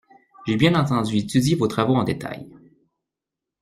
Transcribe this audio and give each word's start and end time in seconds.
J’ai 0.47 0.55
bien 0.55 0.73
entendu 0.73 1.17
étudié 1.17 1.55
vos 1.55 1.67
travaux 1.67 1.93
en 1.93 2.03
détail 2.03 2.49